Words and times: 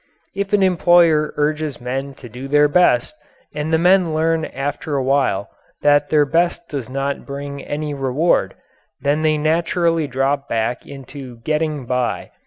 If 0.33 0.51
an 0.51 0.63
employer 0.63 1.31
urges 1.37 1.79
men 1.79 2.15
to 2.15 2.27
do 2.27 2.47
their 2.47 2.67
best, 2.67 3.13
and 3.53 3.71
the 3.71 3.77
men 3.77 4.15
learn 4.15 4.45
after 4.45 4.95
a 4.95 5.03
while 5.03 5.51
that 5.83 6.09
their 6.09 6.25
best 6.25 6.67
does 6.69 6.89
not 6.89 7.23
bring 7.23 7.63
any 7.63 7.93
reward, 7.93 8.55
then 9.01 9.21
they 9.21 9.37
naturally 9.37 10.07
drop 10.07 10.49
back 10.49 10.87
into 10.87 11.37
"getting 11.41 11.85
by." 11.85 12.31